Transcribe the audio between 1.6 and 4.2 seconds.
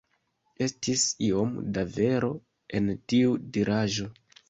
da vero en tiu diraĵo.